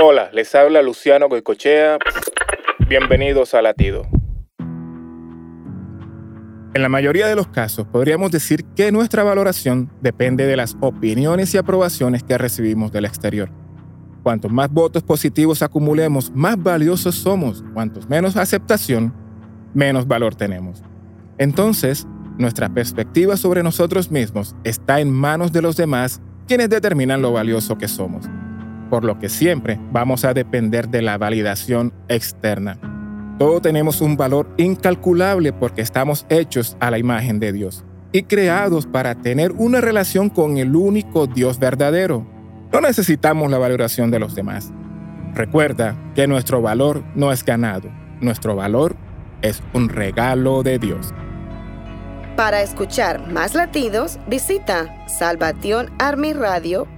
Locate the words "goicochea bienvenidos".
1.28-3.52